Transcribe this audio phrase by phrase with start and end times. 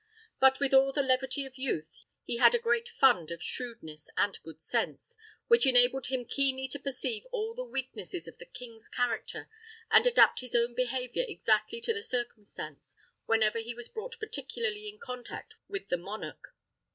[0.39, 4.41] But, with all the levity of youth, he had a great fund of shrewdness and
[4.41, 5.15] good sense,
[5.47, 9.47] which enabled him keenly to perceive all the weaknesses of the king's character,
[9.91, 12.95] and adapt his own behaviour exactly to the circumstance,
[13.27, 16.55] whenever he was brought particularly in contact with the monarch.